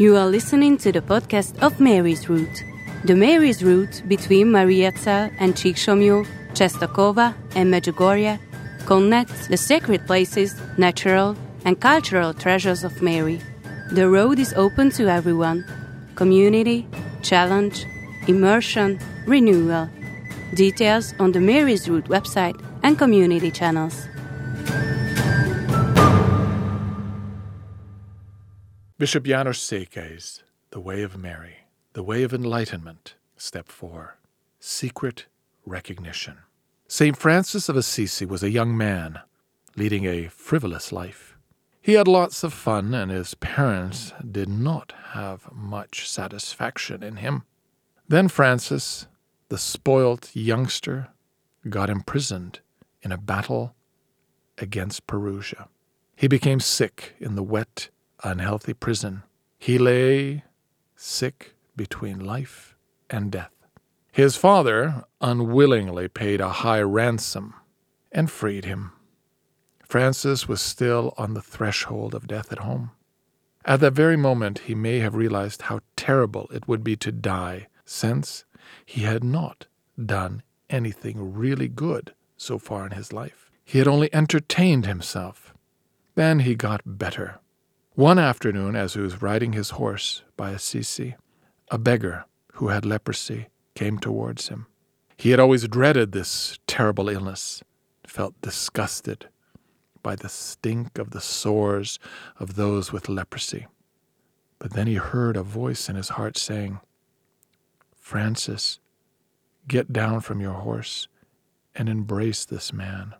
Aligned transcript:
You 0.00 0.16
are 0.16 0.28
listening 0.30 0.78
to 0.78 0.92
the 0.92 1.02
podcast 1.02 1.58
of 1.60 1.78
Mary's 1.78 2.26
Route. 2.26 2.64
The 3.04 3.14
Mary's 3.14 3.62
Route 3.62 4.02
between 4.08 4.46
Mariazell 4.46 5.30
and 5.38 5.52
Csíksomlyó, 5.52 6.26
Czestochowa 6.54 7.34
and 7.54 7.70
Medjugorje 7.70 8.38
connects 8.86 9.48
the 9.48 9.58
sacred 9.58 10.06
places, 10.06 10.58
natural 10.78 11.36
and 11.66 11.78
cultural 11.78 12.32
treasures 12.32 12.82
of 12.82 13.02
Mary. 13.02 13.42
The 13.92 14.08
road 14.08 14.38
is 14.38 14.54
open 14.54 14.88
to 14.92 15.06
everyone. 15.06 15.66
Community, 16.14 16.86
challenge, 17.20 17.84
immersion, 18.26 18.98
renewal. 19.26 19.90
Details 20.54 21.12
on 21.18 21.32
the 21.32 21.40
Mary's 21.40 21.90
Route 21.90 22.08
website 22.08 22.58
and 22.82 22.96
community 22.96 23.50
channels. 23.50 24.08
Bishop 29.00 29.24
János 29.24 29.56
Székely's 29.56 30.42
The 30.72 30.78
Way 30.78 31.00
of 31.00 31.16
Mary, 31.16 31.60
The 31.94 32.02
Way 32.02 32.22
of 32.22 32.34
Enlightenment, 32.34 33.14
Step 33.34 33.70
4 33.70 34.18
Secret 34.58 35.24
Recognition. 35.64 36.36
St. 36.86 37.16
Francis 37.16 37.70
of 37.70 37.76
Assisi 37.78 38.26
was 38.26 38.42
a 38.42 38.50
young 38.50 38.76
man 38.76 39.20
leading 39.74 40.04
a 40.04 40.28
frivolous 40.28 40.92
life. 40.92 41.38
He 41.80 41.94
had 41.94 42.06
lots 42.06 42.44
of 42.44 42.52
fun, 42.52 42.92
and 42.92 43.10
his 43.10 43.32
parents 43.32 44.12
did 44.30 44.50
not 44.50 44.92
have 45.12 45.50
much 45.50 46.06
satisfaction 46.06 47.02
in 47.02 47.16
him. 47.16 47.44
Then 48.06 48.28
Francis, 48.28 49.06
the 49.48 49.56
spoilt 49.56 50.30
youngster, 50.34 51.08
got 51.70 51.88
imprisoned 51.88 52.60
in 53.00 53.12
a 53.12 53.16
battle 53.16 53.74
against 54.58 55.06
Perugia. 55.06 55.68
He 56.16 56.28
became 56.28 56.60
sick 56.60 57.14
in 57.18 57.34
the 57.34 57.42
wet 57.42 57.88
unhealthy 58.22 58.74
prison. 58.74 59.22
He 59.58 59.78
lay 59.78 60.44
sick 60.96 61.54
between 61.76 62.18
life 62.18 62.76
and 63.08 63.30
death. 63.30 63.52
His 64.12 64.36
father 64.36 65.04
unwillingly 65.20 66.08
paid 66.08 66.40
a 66.40 66.48
high 66.48 66.82
ransom 66.82 67.54
and 68.12 68.30
freed 68.30 68.64
him. 68.64 68.92
Francis 69.84 70.48
was 70.48 70.60
still 70.60 71.14
on 71.16 71.34
the 71.34 71.42
threshold 71.42 72.14
of 72.14 72.26
death 72.26 72.52
at 72.52 72.60
home. 72.60 72.92
At 73.64 73.80
that 73.80 73.92
very 73.92 74.16
moment, 74.16 74.60
he 74.60 74.74
may 74.74 75.00
have 75.00 75.14
realized 75.14 75.62
how 75.62 75.80
terrible 75.96 76.48
it 76.52 76.66
would 76.66 76.82
be 76.82 76.96
to 76.96 77.12
die, 77.12 77.66
since 77.84 78.44
he 78.86 79.02
had 79.02 79.22
not 79.22 79.66
done 80.02 80.42
anything 80.70 81.34
really 81.34 81.68
good 81.68 82.14
so 82.36 82.58
far 82.58 82.86
in 82.86 82.92
his 82.92 83.12
life. 83.12 83.50
He 83.64 83.78
had 83.78 83.88
only 83.88 84.12
entertained 84.14 84.86
himself. 84.86 85.52
Then 86.14 86.40
he 86.40 86.54
got 86.54 86.82
better. 86.84 87.40
One 87.94 88.18
afternoon, 88.18 88.76
as 88.76 88.94
he 88.94 89.00
was 89.00 89.20
riding 89.20 89.52
his 89.52 89.70
horse 89.70 90.22
by 90.36 90.50
Assisi, 90.52 91.16
a 91.70 91.78
beggar 91.78 92.24
who 92.54 92.68
had 92.68 92.86
leprosy 92.86 93.48
came 93.74 93.98
towards 93.98 94.48
him. 94.48 94.66
He 95.16 95.30
had 95.30 95.40
always 95.40 95.66
dreaded 95.66 96.12
this 96.12 96.58
terrible 96.66 97.08
illness, 97.08 97.62
felt 98.06 98.40
disgusted 98.40 99.28
by 100.02 100.14
the 100.14 100.28
stink 100.28 100.98
of 100.98 101.10
the 101.10 101.20
sores 101.20 101.98
of 102.38 102.54
those 102.54 102.92
with 102.92 103.08
leprosy. 103.08 103.66
But 104.60 104.72
then 104.72 104.86
he 104.86 104.94
heard 104.94 105.36
a 105.36 105.42
voice 105.42 105.88
in 105.88 105.96
his 105.96 106.10
heart 106.10 106.36
saying, 106.36 106.80
Francis, 107.96 108.78
get 109.66 109.92
down 109.92 110.20
from 110.20 110.40
your 110.40 110.54
horse 110.54 111.08
and 111.74 111.88
embrace 111.88 112.44
this 112.44 112.72
man. 112.72 113.14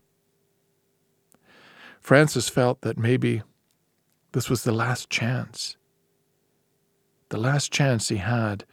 Francis 2.01 2.49
felt 2.49 2.81
that 2.81 2.97
maybe 2.97 3.43
this 4.33 4.49
was 4.49 4.65
the 4.65 4.73
last 4.73 5.11
chance. 5.11 5.77
The 7.31 7.39
last 7.39 7.73
chance 7.73 8.09
he 8.09 8.17
had 8.17 8.65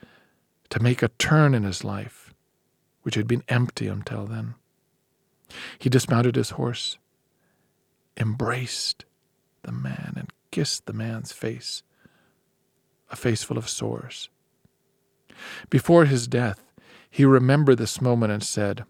to 0.70 0.80
make 0.82 1.02
a 1.02 1.10
turn 1.10 1.54
in 1.54 1.64
his 1.64 1.84
life, 1.84 2.34
which 3.04 3.16
had 3.16 3.28
been 3.28 3.44
empty 3.48 3.88
until 3.88 4.26
then. 4.26 4.56
He 5.80 5.90
dismounted 5.90 6.36
his 6.36 6.52
horse, 6.52 6.98
embraced 8.18 9.06
the 9.64 9.72
man, 9.72 10.14
and 10.16 10.32
kissed 10.52 10.86
the 10.86 10.94
man's 10.94 11.32
face, 11.32 11.84
a 13.10 13.16
face 13.16 13.44
full 13.44 13.58
of 13.58 13.70
sores. 13.70 14.30
Before 15.70 16.06
his 16.06 16.28
death, 16.28 16.64
he 17.10 17.26
remembered 17.26 17.78
this 17.78 18.02
moment 18.02 18.34
and 18.34 18.44
said, 18.44 18.84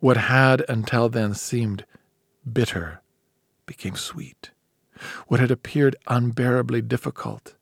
What 0.00 0.16
had 0.16 0.64
until 0.68 1.08
then 1.08 1.34
seemed 1.34 1.84
bitter 2.50 3.02
became 3.66 3.96
sweet. 3.96 4.50
What 5.28 5.40
had 5.40 5.50
appeared 5.50 5.96
unbearably 6.06 6.82
difficult 6.82 7.54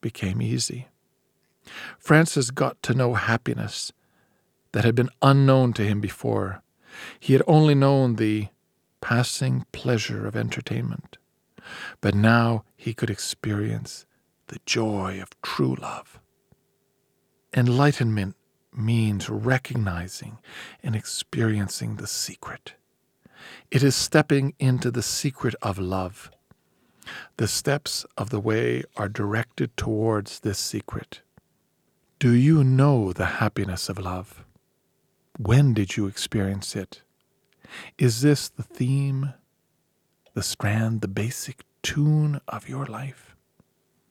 became 0.00 0.40
easy. 0.40 0.88
Francis 1.98 2.50
got 2.50 2.82
to 2.84 2.94
know 2.94 3.14
happiness 3.14 3.92
that 4.72 4.84
had 4.84 4.94
been 4.94 5.10
unknown 5.22 5.72
to 5.74 5.82
him 5.82 6.00
before. 6.00 6.62
He 7.18 7.32
had 7.32 7.42
only 7.46 7.74
known 7.74 8.16
the 8.16 8.48
passing 9.00 9.66
pleasure 9.72 10.26
of 10.26 10.36
entertainment. 10.36 11.18
But 12.00 12.14
now 12.14 12.64
he 12.76 12.94
could 12.94 13.10
experience 13.10 14.06
the 14.46 14.60
joy 14.66 15.20
of 15.20 15.40
true 15.42 15.74
love. 15.74 16.20
Enlightenment 17.54 18.36
means 18.72 19.28
recognizing 19.28 20.38
and 20.82 20.94
experiencing 20.94 21.96
the 21.96 22.06
secret. 22.06 22.74
It 23.70 23.82
is 23.82 23.96
stepping 23.96 24.54
into 24.58 24.90
the 24.90 25.02
secret 25.02 25.54
of 25.62 25.78
love 25.78 26.30
the 27.36 27.48
steps 27.48 28.06
of 28.16 28.30
the 28.30 28.40
way 28.40 28.82
are 28.96 29.08
directed 29.08 29.76
towards 29.76 30.40
this 30.40 30.58
secret. 30.58 31.20
Do 32.18 32.32
you 32.32 32.64
know 32.64 33.12
the 33.12 33.26
happiness 33.26 33.88
of 33.88 33.98
love? 33.98 34.44
When 35.38 35.74
did 35.74 35.96
you 35.96 36.06
experience 36.06 36.74
it? 36.74 37.02
Is 37.98 38.22
this 38.22 38.48
the 38.48 38.62
theme, 38.62 39.34
the 40.34 40.42
strand, 40.42 41.00
the 41.00 41.08
basic 41.08 41.64
tune 41.82 42.40
of 42.48 42.68
your 42.68 42.86
life? 42.86 43.25